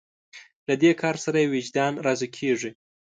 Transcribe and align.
له 0.67 0.73
دې 0.81 0.91
کار 1.01 1.15
سره 1.23 1.37
یې 1.43 1.51
وجدان 1.53 1.93
راضي 2.05 2.27
کېږي. 2.37 2.71